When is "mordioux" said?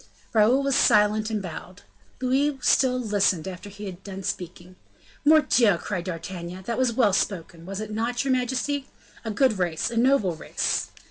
5.23-5.77